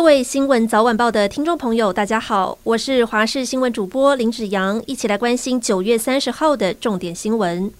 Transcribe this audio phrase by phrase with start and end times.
[0.00, 7.70] 各位新闻早晚报的听众朋友，大家好，我是华视新闻主播林子扬，一起来关心九月三十号的重点新闻。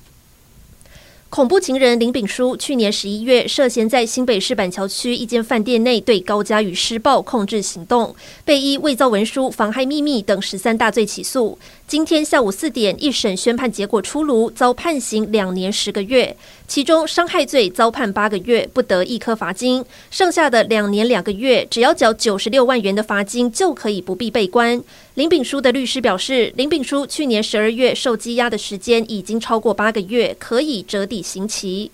[1.31, 11.57] 恐怖情人林炳书去年十一月涉嫌在新北市板桥区一间饭店内对高嘉宇施暴控制行动，被依伪造文书、妨害秘密等十三大罪起诉。
[11.91, 16.37] 今天下午四点，一审宣判结果出炉，遭判刑两年十个月，
[16.69, 24.81] 其中伤害罪遭判八个月，不得一颗罚金，剩下的两年两个月，只要缴九十六万元的罚金就可以不必被关。
[25.15, 31.91] 林炳书的律师表示，林炳书去年十二月受羁押的时间已经超过八个月，可以折抵刑期。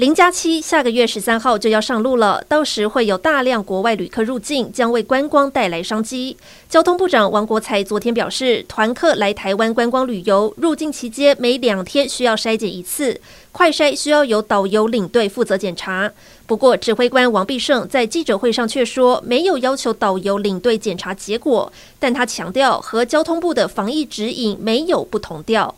[0.00, 6.38] 零加七下个月十三号就要上路了，到时会有大量国外旅客入境，将为观光带来商机。
[6.70, 13.20] 交通部长王国材昨天表示，团客来台湾观光旅游，入境期间每两天需要筛检一次，
[13.52, 16.10] 快筛需要由导游领队负责检查。
[16.46, 25.74] 不过，指挥官王必胜在记者会上却说，没有要求导游领队检查结果，但他强调和交通部的防疫指引没有不同调。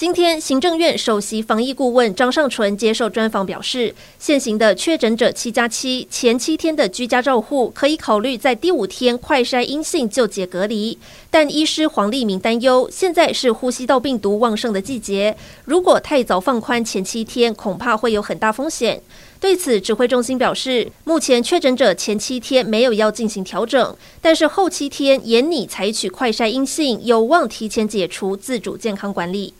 [0.00, 10.96] 今天，行政院首席防疫顾问张尚淳接受专访表示，现行的确诊者七加七前七天的居家照护可以考虑在第五天快筛阴性就解隔离，
[11.30, 19.02] 但医师黄立明担忧，现在是呼吸道病毒旺盛的季节，如果太早放宽前七天，恐怕会有很大风险。
[19.38, 29.52] 对此，指挥中心表示，目前确诊者前七天没有要进行调整，但是后七天严拟采取快筛阴性，有望提前解除自主健康管理。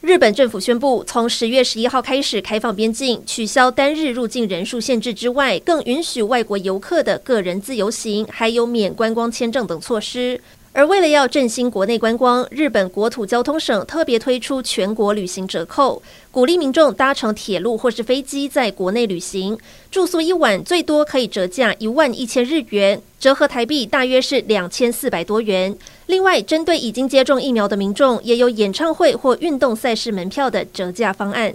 [0.00, 10.40] 日本政府宣布，从十月十一号开始开放边境，取消单日入境人数限制之外，更允许外国游客的个人自由行，还有免观光签证等措施。
[10.78, 19.58] 而为了要振兴国内观光，日本国土交通省特别推出全国旅行折扣，鼓励民众搭乘铁路或是飞机在国内旅行，
[19.90, 25.76] 住宿一晚最多可以折价一万一千日元，折合台币大约是两千四百多元。
[26.06, 31.52] 另外，针对已经接种疫苗的民众，也有演唱会或运动赛事门票的折价方案。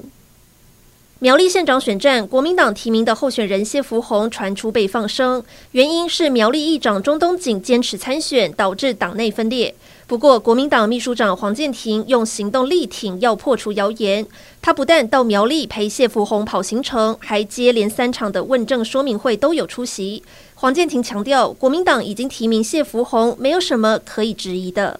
[1.24, 5.42] 苗栗县长选战，国民党提名的候选人谢福弘传出被放生，
[5.72, 9.74] 原因是苗栗议长钟东锦坚持参选，导致党内分裂。
[10.06, 14.28] 不过，国民党秘书长黄健庭用行动力挺，要破除谣言。
[14.62, 20.22] 他不但到苗栗陪谢福弘跑行程，还接连三场的问政说明会都有出席。
[20.56, 25.00] 黄健庭强调，国民党已经提名谢福弘，没有什么可以质疑的。